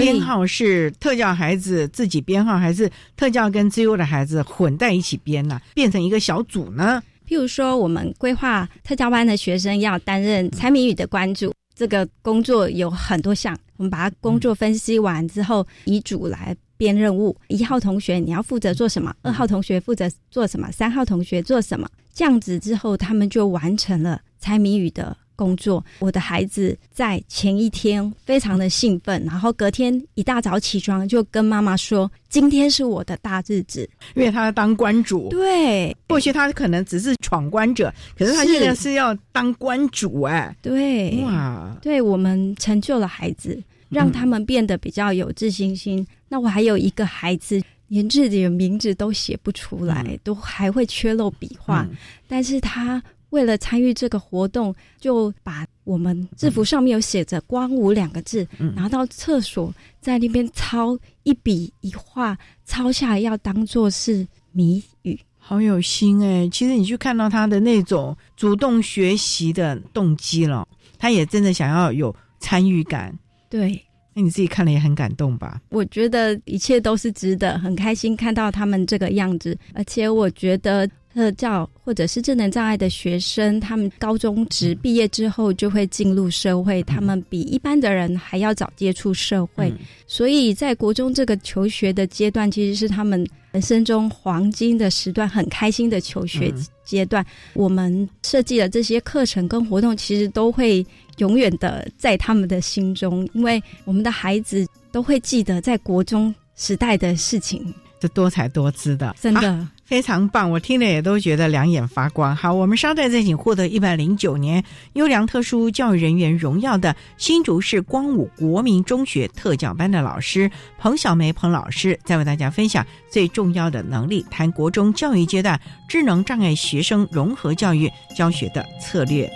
[0.00, 5.60] 编号是特教孩子自己编号，还是特教跟自优的孩子混在一起编呢？
[5.74, 7.02] 变成一个小组呢？
[7.28, 17.36] 譬如说，我们规划特教班的学生要担任猜谜语的关注，这个工作有很多项，我们把它工作分析完之后，以组来编任务。
[17.48, 19.14] 一号同学你要负责做什么？
[19.20, 20.72] 二号同学负责做什么？
[20.72, 21.86] 三号同学做什么？
[22.14, 25.84] 这样子之后，他们就完成了猜谜语的工作。
[26.00, 40.56] 我的孩子在前一天非常的兴奋，然后隔天一大早起床就跟妈妈说：“今天是我的大日子，因为他要当关主。”对，过去他可能只是闯关者，可是他现在是要当关主哎。
[40.60, 46.06] 对，哇，对我们成就了孩子，让他们变得比较有自信心。
[46.28, 47.62] 那我还有一个孩子。
[47.88, 51.88] 连自己的名字都写不出来，都还会缺漏笔画。
[52.26, 59.72] 但是他为了参与这个活动，就把我们制服上面有写着“光武”两个字，拿到厕所，
[60.02, 65.18] 在那边抄一笔一画，抄下来要当做是谜语。
[65.38, 66.46] 好有心哎！
[66.52, 73.18] 其实你去看到他的那种主动学习的动机了，他也真的想要有参与感。
[73.48, 73.82] 对。
[74.14, 75.60] 那你自己看了也很感动吧？
[75.68, 89.72] 我觉得一切都是值得，很开心看到他们这个样子，而且我觉得特教或者是智能障碍的学生，他们高中职毕业之后就会进入社会，他们比一般的人还要早接触社会，
[90.08, 96.52] 所以在国中这个求学的阶段，其实是他们人生中黄金的时段，很开心的求学
[96.84, 97.24] 阶段。
[97.54, 100.84] 我们设计的这些课程跟活动，其实都会。
[101.18, 107.74] 永远的在他们的心中，因为我们的孩子都会记得在国中时代的事情。
[108.00, 109.68] 这多才多姿的，真的。
[109.84, 112.36] 非常棒，我听了也都觉得两眼发光。
[112.36, 114.62] 好，我们稍待再请获得一百零九年
[114.92, 120.48] 优良特殊教育人员荣耀的新竹市光武国民中学特教班的老师
[120.78, 125.58] 彭小梅彭老师，再为大家分享最重要的能力，谈国中教育阶段
[125.88, 129.28] 智能障碍学生融合教育教学的策略。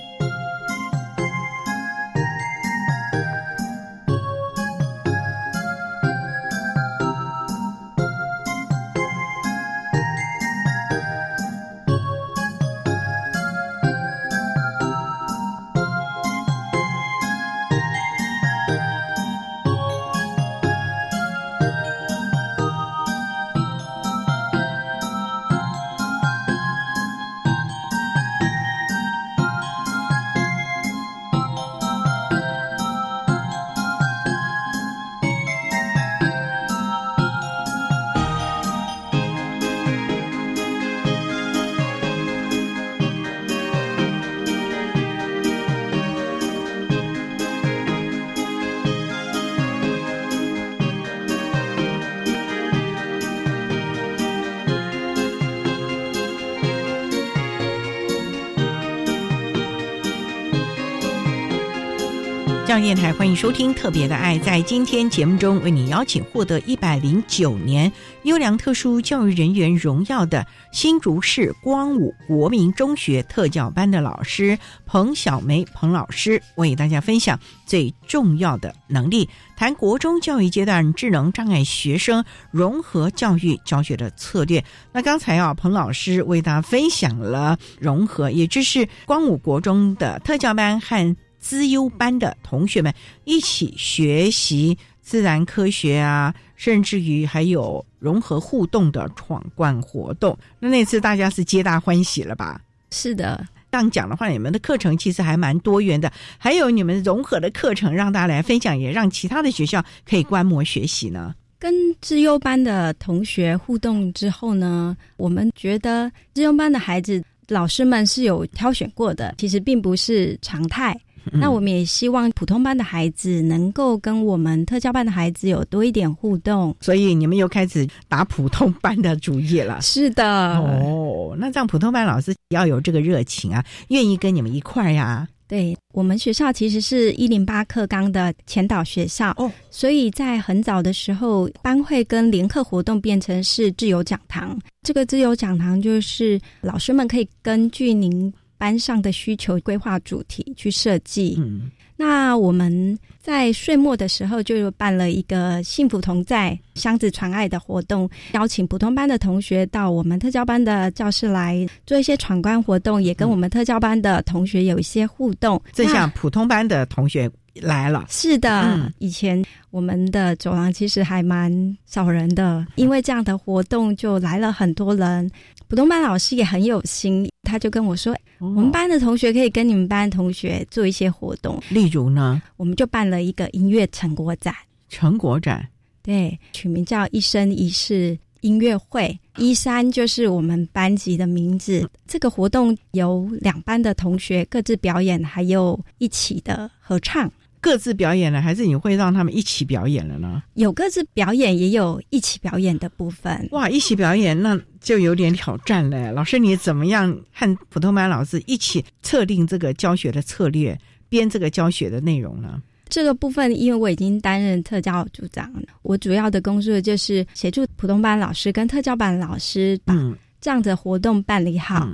[62.72, 64.38] 教育电台欢迎收听《特别的爱》。
[64.40, 67.92] 在今天节目中，为你邀请获得一百零九年
[68.22, 84.64] 优良特殊教育人员荣耀的新竹市光武国民中学特教班的老师彭小梅彭老师，为大家分享最重要的能力，谈国中教育阶段智能障碍学生融合教育教学的策略。
[84.92, 91.14] 那刚才啊，彭老师为大家分享了融合，也就是光武国中的特教班和。
[91.42, 100.38] 资优班的同学们一起学习自然科学啊，甚至于还有融合互动的闯关活动。
[100.60, 102.60] 那那次大家是皆大欢喜了吧？
[102.90, 111.34] 是的，这样讲的话，你们的课程其实还蛮多元的，还有你们融合的课程，让大家来分享，也让其他的学校可以观摩学习呢。
[111.58, 120.96] 跟资优班的同学互动之后呢，我们觉得资优班的孩子老师们是有挑选过的，其实并不是常态。
[121.30, 129.80] 那我们也希望普通班的孩子能够跟我们特教班的孩子有多一点互动，所以你们又开始打普通班的主意了。
[129.80, 130.24] 是的，
[130.58, 135.28] 哦，那这样普通班老师要有这个热情啊，愿意跟你们一块儿呀。
[135.48, 144.58] 对我们学校其实是一零八课纲的前导学校，哦，所以在很早的时候，班会跟联课活动变成是自由讲堂。
[144.82, 148.32] 这个自由讲堂就是老师们可以根据您。
[148.62, 151.34] 班上的需求规划主题去设计。
[151.36, 165.60] 嗯，那我们在岁末的时候就办了一个“幸福同在，箱子传爱”的活动，邀请普通班的同学到我们特教班的教室来做一些闯关活动，也跟我们特教班的同学有一些互动。
[165.72, 168.06] 这下普通班的同学来了。
[168.08, 171.50] 是的，以前我们的走廊其实还蛮
[171.84, 175.28] 少人的，因为这样的活动就来了很多人。
[175.72, 184.54] 普通班老师也很有心，他就跟我说：“我们班的同学可以跟你们班同学做一些活动，例如呢，我们就办了一个音乐成果展。
[184.90, 185.66] 成果展，
[186.02, 191.88] 对，取名叫‘一生一世音乐会’，一三就是我们班级的名字。
[192.06, 197.32] 这个活动由两班的同学各自表演，还有一起的合唱。”
[197.62, 200.42] 各自表演了，还是你会让他们一起表演了呢？
[200.54, 203.48] 有各自表演，也有一起表演的部分。
[203.52, 206.10] 哇，一起表演那就有点挑战了。
[206.10, 210.76] 老师，你怎么样和普通班老师一起测定这个教学的策略，
[211.08, 212.60] 编这个教学的内容呢？
[212.88, 215.50] 这个部分，因为我已经担任特教组长，
[215.82, 219.94] 我主要的工作就是协助普通班老师跟特教班老师把
[220.40, 221.88] 这样的活动办理好。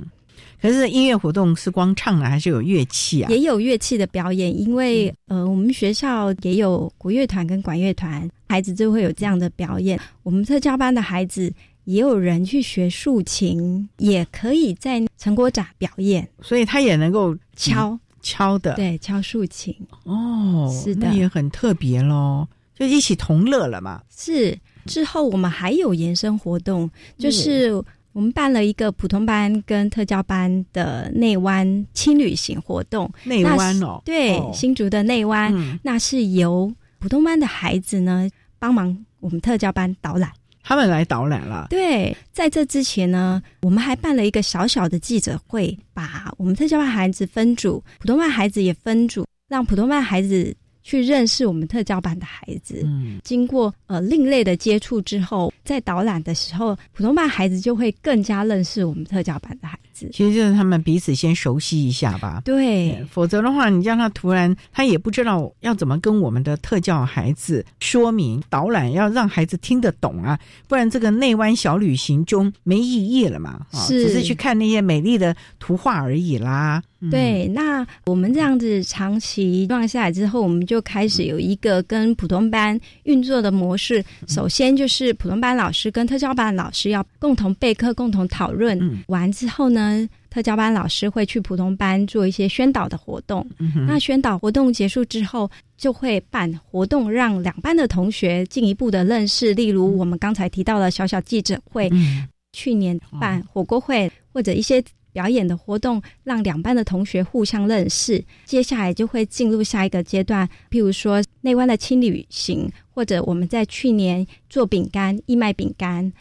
[0.61, 3.29] 可是音乐活动是光唱的，还是有乐器啊？
[3.31, 9.97] 也有乐器的表演，因为呃，我们学校也有国乐团跟管乐团，孩子就会有这样的表演。
[10.21, 11.49] 我们特教班的孩子
[11.85, 18.59] 也有人去学竖琴，也可以在成果展表演，所以他也能够敲敲。
[18.59, 19.73] 的，对，敲竖琴。
[20.03, 22.45] 哦，是的，也很特别喽，
[22.75, 24.01] 就一起同乐了嘛。
[24.13, 24.57] 是。
[24.85, 27.81] 之后我们还有延伸活动，就是。
[28.19, 33.09] 我们办了一个普通班跟特教班的内湾轻旅行活动。
[33.23, 40.29] 内湾哦，对，新竹的内湾，那是由普通班的孩子呢帮忙我们特教班导览。
[40.61, 41.67] 他们来导览了。
[41.69, 50.53] 对，在这之前呢，我们还办了一个小小的记者会，把我们特教班孩子分组，普通班孩子也分组，让普通班孩子
[50.83, 52.81] 去认识我们特教班的孩子。
[52.83, 60.09] 嗯，经过呃另类的接触之后，在导览的时候，普通班孩子就会更加认识我们特教班的孩子。
[60.13, 62.41] 其实就是他们彼此先熟悉一下吧。
[62.45, 73.65] 对，否则的话，你让他突然他也不知道要怎么跟我们的特教孩子说明导览，要让孩子听得懂啊，不然这个内湾小旅行中没意义了嘛。
[73.87, 76.81] 只是去看那些美丽的图画而已啦。
[77.01, 84.03] 嗯对，那我们这样子长期放下来之后，我们就开始有一个跟普通班运作的模式。
[84.27, 88.77] 首先就是普通班老师跟特教班老师要共同备课、共同讨论。
[89.07, 93.45] 完之后呢，特教班老师会去普通班做一些宣导的活动。
[93.59, 99.53] 嗯那宣导活动结束之后，就会办活动，让两班的同学进一步的认识。
[99.53, 108.23] 例如我们刚才提到的小小记者会，嗯去年办火锅会或者一些表演的活动，让两班的同学互相认识。
[108.45, 116.11] 接下来就会进入下一个阶段，譬如说内湾的轻旅行，或者我们在去年做饼干、义卖饼干。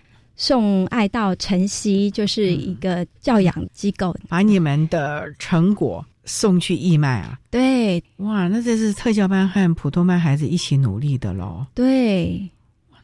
[0.41, 7.37] 送爱到晨曦就是一个教养机构，把你们的成果送去义卖啊。
[7.51, 11.67] 对哇，那这是特教班和普通班孩子一起努力的喽。
[11.75, 12.49] 对，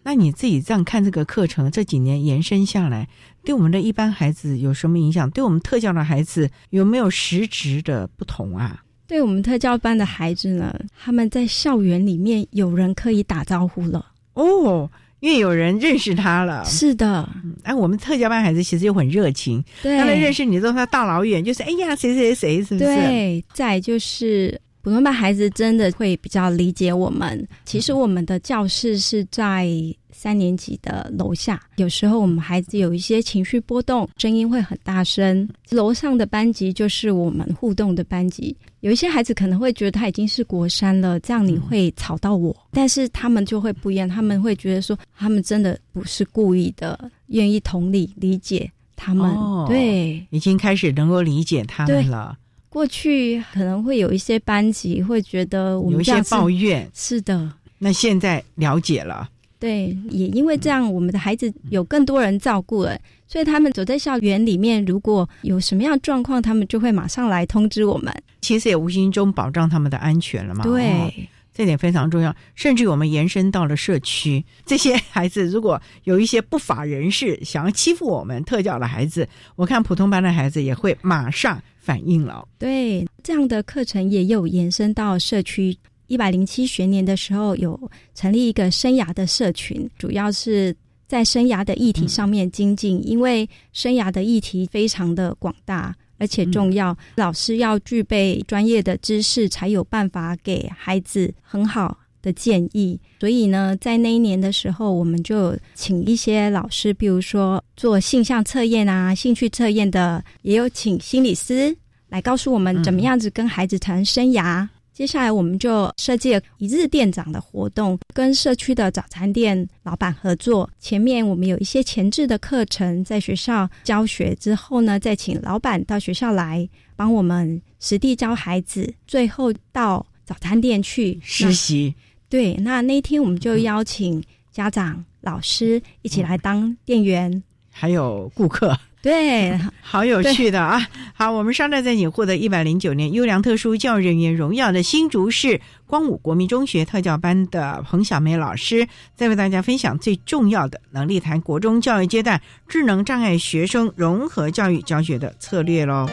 [0.05, 3.09] 那你自己这样看这个课程，这几年延伸下来，
[3.45, 5.31] 对我们的一般孩子有什么影响？
[5.31, 8.83] 对我们特教的孩子有没有实质的不同啊？
[9.07, 14.07] 对我们特教班的孩子呢，他们在校园里面有人可以打招呼了。
[14.33, 14.91] 哦，
[15.21, 16.65] 因为有人认识他了。
[16.65, 17.29] 是的，
[17.63, 22.87] 哎，我们特教班孩子其实又很热情，对他们认识你之后，他大老远就是哎呀谁谁谁，是不是？
[22.87, 27.49] 对，再就是普通班孩子真的会比较理解我们。
[27.65, 29.67] 其实我们的教室是在
[30.13, 35.49] 三年级的楼下，有时候我们孩子有一些情绪波动，声音会很大声。
[35.71, 38.55] 楼上的班级就是我们互动的班级。
[38.81, 49.31] 有一些孩子可能会觉得他已经是国三了，这样你会吵到我，但是他们就会不一样，他们会觉得说，他们真的不是故意的，愿意同理理解他们。
[49.31, 52.37] 哦对，已经开始能够理解他们了。
[52.75, 59.29] 过去可能会有一些班级会觉得我有一些抱怨，是的，那现在了解了。
[59.61, 62.99] 对，也因为这样，我们的孩子有更多人照顾了，
[63.29, 68.13] 所以他们走在校园里面，如果有什么样状况，他们就会马上来通知我们。
[68.41, 70.65] 其实也无形中保障他们的安全了嘛。
[70.65, 71.13] 对哦
[71.57, 72.35] 这点非常重要。
[72.57, 82.49] 甚至我们延伸到了社区，这些孩子如果有一些不法人士想要欺负我们特教的孩子，我看普通班的孩子也会马上反应了。
[82.59, 85.77] 对，这样的课程也有延伸到社区。
[86.07, 87.79] 一百零七学年的时候，有
[88.15, 90.75] 成立一个生涯的社群，主要是
[91.07, 95.95] 在生涯的议题上面精进，因为生涯的议题非常的广大。
[96.17, 102.99] 而且重要，老师要具备专业的知识，才有办法给孩子很好的建议。
[103.21, 111.77] 所以呢，在那一年的时候，我们就请一些老师，比如说做性向测验啊、兴趣测验的，也有请心理师
[112.09, 114.67] 来告诉我们怎么样子跟孩子谈生涯。
[114.93, 120.71] 接下来，我们就设计了一日店长的活动，跟社区的早餐店老板合作。
[120.79, 128.95] 前面我们有一些前置的课程在学校教学，之后呢，再请老板到学校来帮我们实地教孩子。
[129.05, 131.93] 最后到早餐店去实习。
[132.35, 134.21] 对，那那天我们就邀请
[134.51, 138.77] 家长、老师一起来当店员，还有顾客。
[139.01, 140.85] 对， 好有趣的啊！
[141.15, 156.11] 好，我们商战在你获得一百零九年优良特殊教育人员荣耀的新竹市光武国民中学特教班的彭小梅老师，再为大家分享最重要的能力谈国中教育阶段智能障碍学生融合教育教学的策略喽。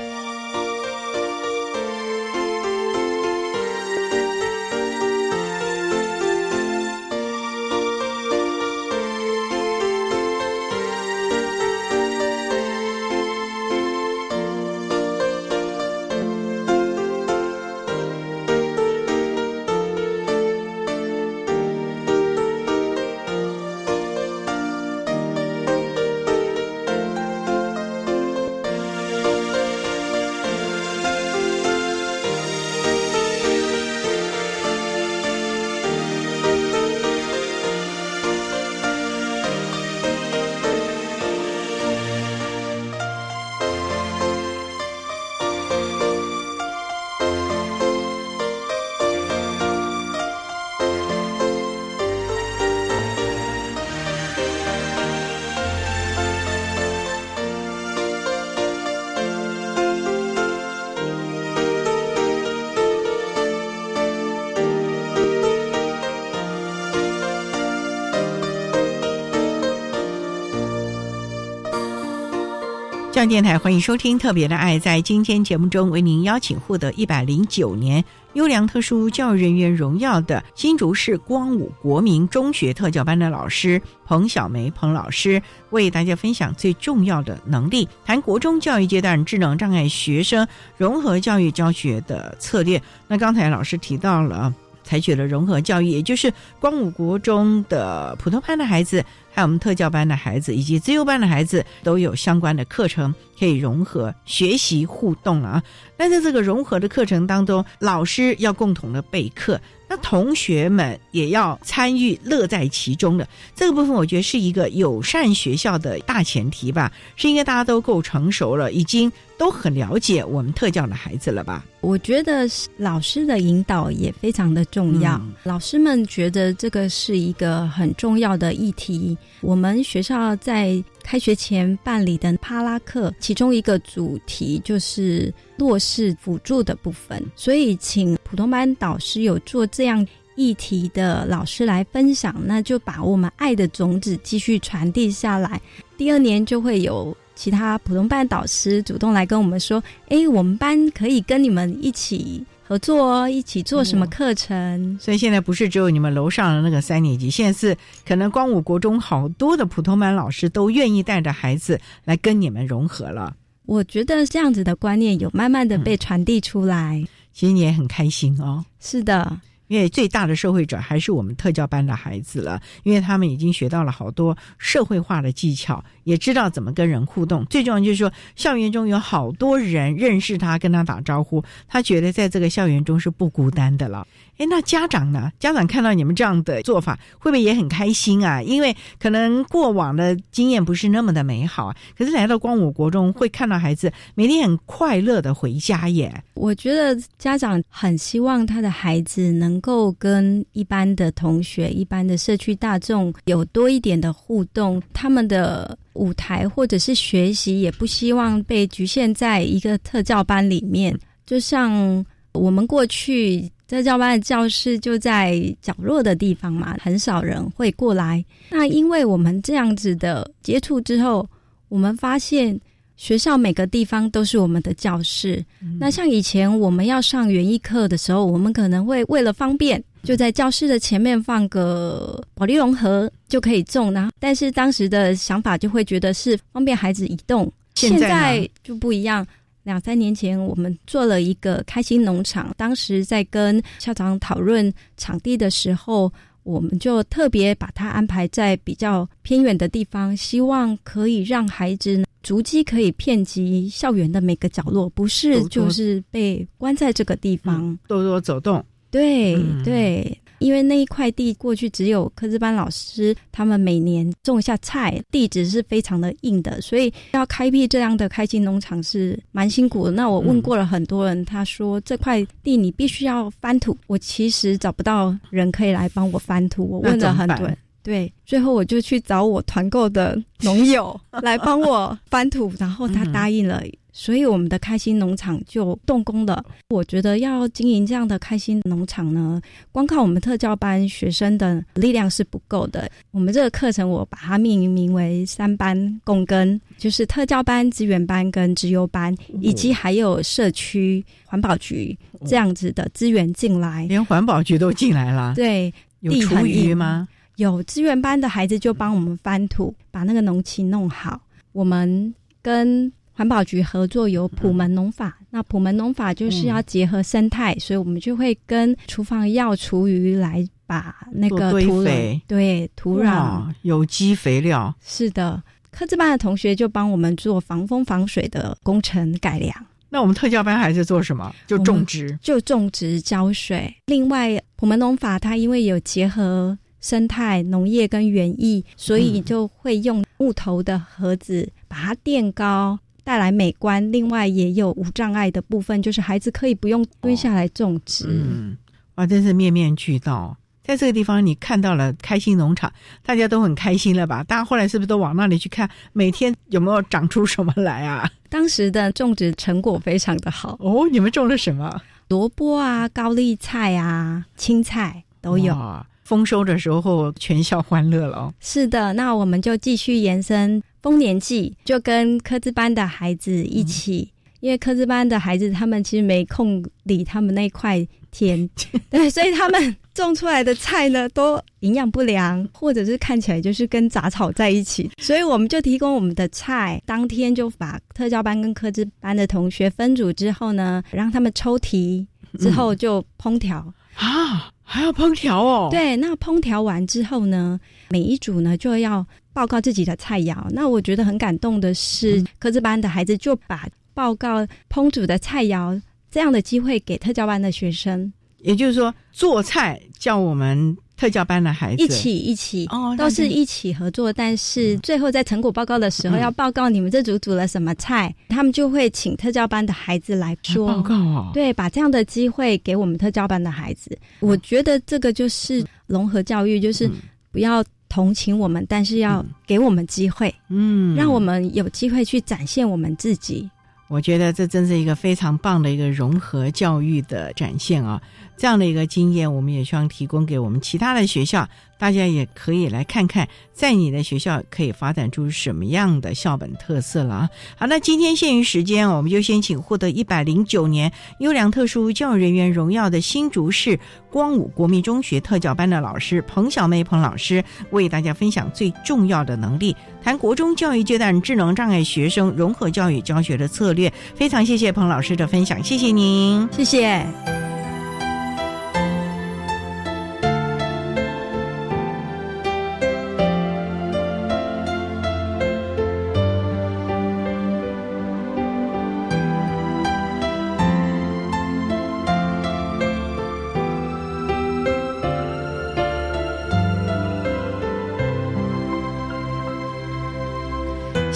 [73.30, 74.78] 电台欢迎收听《特别的爱》。
[74.80, 78.04] 在今天节目中，为您邀请获得一百零九年
[78.34, 92.82] 优良特殊教育人员荣耀的新竹市光武国民中学特教班的老师彭小梅彭老师，为大家分享最重要的能力，谈国中教育阶段智能障碍学生融合教育教学的策略。
[93.08, 94.52] 那刚才老师提到了。
[94.92, 105.64] 采取了融合教育，也就是光武国中的普通班的孩子，还有我们特教班的孩子，以及自由班的孩子，都有相关的课程可以融合学习互动啊。
[105.96, 109.58] 那在这个融合的课程当中，老师要共同的备课。
[109.88, 113.26] 那同学们也要参与，乐在其中的
[113.56, 116.92] 这个部分，我觉得是一个友善学校的大前提吧。
[117.16, 119.10] 是应该大家都够成熟了，已经
[119.42, 121.66] 都很了解我们特教的孩子了吧？
[121.80, 125.20] 我觉得老师的引导也非常的重要。
[125.42, 129.18] 老师们觉得这个是一个很重要的议题。
[129.42, 145.60] 我们学校在开学前办理的帕拉课，其中一个主题就是弱势辅助的部分，所以请普通班导师有做这样议题的老师来分享，那就把我们爱的种子继续传递下来。
[145.98, 154.96] 第二年就会有其他普通班导师主动来跟我们说：“哎，我们班可以跟你们一起。”合作哦，一起做什么课程？
[155.02, 157.76] 所以现在不是只有你们楼上的那个三年级，现在是
[158.08, 163.36] 可能光武国中好多的普通班老师都愿意带着孩子来跟你们融合了。
[163.66, 168.64] 我觉得这样子的观念有慢慢的被传递出来，其实你也很开心哦。
[168.80, 169.42] 是的。
[169.72, 177.46] 因为最大的社会者还是我们特教班的孩子了，因为他们已经学到了好多社会化的技巧，也知道怎么跟人互动。
[177.46, 184.06] 最重要就是说，校园中有好多人认识他，跟他打招呼，他觉得在这个校园中是不孤单的了。
[184.42, 185.32] 哎，那家长呢？
[185.40, 188.42] 家长看到你们这样的做法，会不会也很开心啊？
[188.42, 191.76] 因为可能过往的经验不是那么的美好啊。
[191.96, 196.12] 可是来到光武国中，会看到孩子每天很快乐的回家耶。
[196.34, 210.98] 我觉得家长很希望他的孩子能够跟一般的同学、一般的社区大众有多一点的互动，他们的舞台或者是学习，也不希望被局限在一个特教班里面。
[211.28, 213.48] 就像我们过去。
[213.78, 218.24] 特教班的教室就在角落的地方嘛，很少人会过来。
[218.50, 221.26] 那因为我们这样子的接触之后，
[221.70, 222.60] 我们发现
[222.98, 225.44] 学校每个地方都是我们的教室。
[225.80, 233.94] 那像以前我们要上园艺课的时候，我们可能会为了方便，就在教室的前面放个保利龙盒就可以种。
[233.94, 237.50] 然后，但是当时的想法就会觉得是方便孩子移动。
[237.76, 239.26] 现在就不一样。
[239.64, 242.54] 两三年前，我们做了一个开心农场。
[242.58, 246.12] 当时在跟校长讨论场地的时候，
[246.44, 258.64] 我们就特别把它安排在比较偏远的地方，希望可以让孩子足迹可以遍及校园的每个角落，不是就是被关在这个地方，多多走动。
[258.90, 260.18] 对对。
[260.42, 269.92] 因为那一块地过去只有科资班老师，他们每年种一下菜，地质是非常的硬的，所以要开辟这样的开心农场是蛮辛苦的。
[269.92, 277.48] 那我问过了很多人，他说这块地你必须要翻土，我其实找不到人可以来帮我翻土，我问了很多，
[277.84, 283.62] 对，最后我就去找我团购的农友 来帮我翻土，然后他答应了。
[283.94, 286.42] 所以我们的开心农场就动工了。
[286.70, 292.90] 我觉得要经营这样的开心农场呢，光靠我们特教班学生的力量是不够的。
[293.12, 305.34] 我们这个课程我把它命名为三班共耕，就是特教班、资源班跟资优班，以及还有社区环保局这样子的资源进来，连环保局都进来了。
[305.36, 307.10] 对，有厨余吗？
[307.42, 311.20] 有资源班的孩子就帮我们翻土，把那个农期弄好。
[311.54, 324.74] 我们跟环保局合作有普门农法，那普门农法就是要结合生态，所以我们就会跟厨房要厨余来把那个土壤，对土壤有机肥料。
[324.80, 329.52] 是的，科技班的同学就帮我们做防风防水的工程改良。
[329.90, 331.34] 那我们特教班还是做什么？
[331.48, 333.76] 就种植，就种植浇水。
[333.88, 342.78] 另外，普门农法它因为有结合生态农业跟园艺，所以就会用木头的盒子把它垫高。
[343.04, 348.06] 带来美观，另外也有无障碍的部分，就是孩子可以不用蹲下来种植。
[348.08, 348.56] 嗯，
[348.96, 350.38] 哇，真是面面俱到。
[350.64, 352.72] 在这个地方，你看到了开心农场，
[353.04, 354.24] 大家都很开心了吧？
[354.24, 358.08] 大家后来是不是都往那里去看，每天有没有长出什么来啊？
[358.30, 360.88] 当时的种植成果非常的好哦。
[360.92, 361.82] 你们种了什么？
[362.10, 365.56] 萝卜啊，高丽菜啊，青菜都有。
[366.04, 368.34] 丰收的时候，全校欢乐了哦。
[368.40, 370.62] 是的，那我们就继续延伸。
[370.82, 378.50] 丰年祭，就跟科资班的孩子一起，因为科资班的孩子他们其实没空理他们那块田，
[378.90, 392.08] 对，所以他们种出来的菜呢都营养不良，或者是看起来就是跟杂草在一起，所以我们就提供我们的菜，当天就把特教班跟科资班的同学分组之后呢，让他们抽题，
[392.40, 393.72] 之后就烹调。
[393.96, 395.68] 啊，还要烹调哦？
[395.70, 397.60] 对，那烹调完之后呢，
[397.90, 400.36] 每一组呢就要报告自己的菜肴。
[400.52, 410.76] 那我觉得很感动的是，科字班的孩子就把报告烹煮的菜肴这样的机会给特教班的学生，也就是说做菜叫我们。
[411.02, 411.84] 特教班的孩子。
[411.84, 412.68] 一起一起。
[412.70, 420.68] 哦，都是一起合作，但是最后在成果报告的时候要报告你们这组煮了什么菜，他们就会请特教班的孩子来说。
[420.68, 421.32] 报告哦。
[421.34, 426.88] 对，把这样的机会给我们特教班的孩子，我觉得这个就是融合教育，就是
[427.32, 433.50] 不要同情我们，但是要给我们机会，嗯，让我们有机会去展现我们自己。
[433.88, 438.02] 我觉得这真是一个非常棒的一个融合教育的展现啊！
[438.42, 441.48] 这样的一个经验，我们也希望提供给我们其他的学校。
[441.78, 447.30] 大家也可以来看看，在你的学校可以发展出什么样的校本特色了啊！
[447.56, 453.80] 好，那今天限于时间，我们就先请获得一百零九年优良特殊教育人员荣耀的新竹市
[454.10, 463.92] 光武国民中学特教班的老师彭小妹彭老师，为大家分享最重要的能力，谈国中教育阶段智能障碍学生融合教育教学的策略。
[464.16, 467.61] 非常谢谢彭老师的分享，谢谢您，谢谢。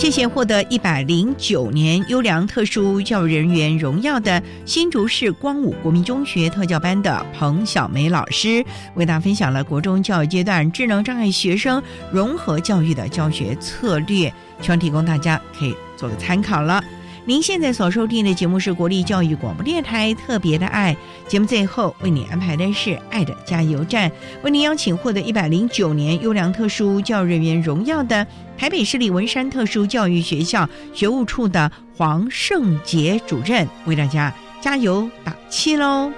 [0.06, 11.82] 谢谢获得一百零九年优良特殊教育人员荣耀的新竹市光武国民中学特教班的彭小梅老师，为大家分享了国中教育阶段智能障碍学生
[12.12, 14.32] 融合教育的教学策略，
[14.62, 16.84] 希望提供大家可以做个参考了。
[17.28, 20.96] 您现在所收听的节目是国立教育广播电台特别的爱
[21.28, 24.12] 节目，最后为您安排的是爱的加油站，
[24.44, 36.12] 为您邀请获得一百零九年优良特殊教育人员荣耀的台北市立文山特殊教育学校学务处的黄圣杰主任，为大家加油打气喽。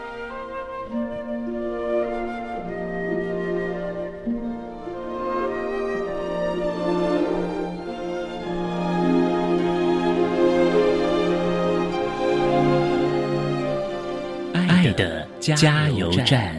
[15.55, 16.53] 加油站。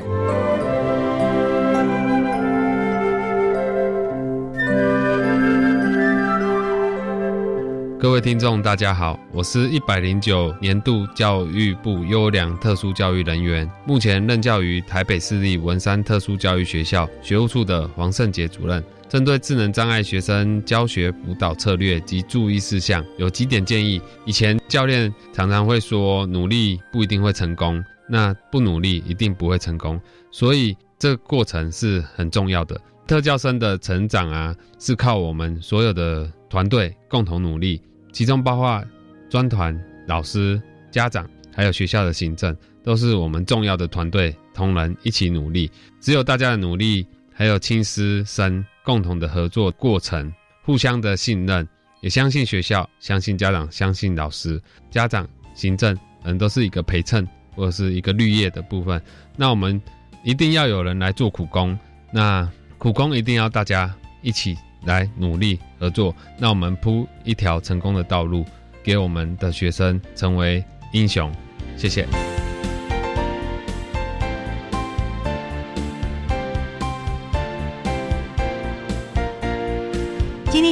[8.00, 18.82] 各位听众，大家好，我是一百零九年度教育部优良特殊教育人员，目前任教于台北市立文山特殊教育学校学务处的黄胜杰主任。
[19.08, 24.00] 针对智能障碍学生教学辅导策略及注意事项，有几点建议。
[24.24, 27.82] 以前教练常常会说，努力不一定会成功。
[28.08, 30.00] 那不努力一定不会成功，
[30.30, 32.80] 所以这个过程是很重要的。
[33.06, 37.80] 特教生的成长啊，是靠我们所有的团队共同努力，
[38.12, 38.84] 其中包括
[39.30, 45.70] 专团、老师、家长，还有学校的行政，都是我们重要的团队同仁一起努力。
[46.00, 50.30] 只有大家的努力，还有亲师生共同的合作过程，
[50.62, 51.66] 互相的信任，
[52.02, 57.26] 也相信学校，相信家长，相信老师、家长、行政，人都是一个陪衬。
[57.58, 59.02] 或者是一个绿叶的部分，
[59.34, 59.82] 那我们
[60.22, 61.76] 一定要有人来做苦工，
[62.12, 62.48] 那
[62.78, 63.92] 苦工一定要大家
[64.22, 68.44] 一起来努力合作，那我们铺一条成功的道路，
[68.84, 71.32] 给我们的学生成为英雄。
[71.76, 72.37] 谢谢。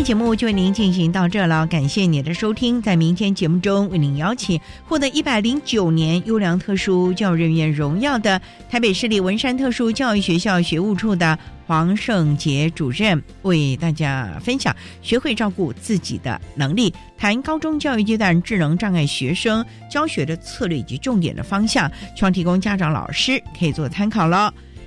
[0.07, 2.81] 节目就为您进行到这了，感谢您的收听。
[2.81, 8.41] 在明天节目中，为您邀请获得一百零九年优良特殊教育人员荣耀的
[8.71, 11.37] 台北市立文山特殊教育学校学务处的
[11.67, 24.55] 黄胜杰主任，为大家分享学会照顾自己的能力，谈高中教育阶段智能障碍学生教学的策略以及重点的方向，希望提供家长老师可以做参考了。